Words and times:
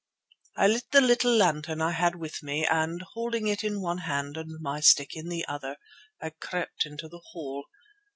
"I 0.57 0.65
lit 0.65 0.89
the 0.89 0.99
little 0.99 1.31
lantern 1.31 1.79
I 1.79 1.91
had 1.91 2.15
with 2.15 2.41
me 2.41 2.65
and, 2.65 3.03
holding 3.13 3.45
it 3.45 3.63
in 3.63 3.81
one 3.83 3.99
hand 3.99 4.35
and 4.35 4.59
my 4.59 4.79
stick 4.79 5.15
in 5.15 5.29
the 5.29 5.45
other, 5.45 5.77
I 6.19 6.31
crept 6.31 6.87
into 6.87 7.07
the 7.07 7.21
hole. 7.33 7.65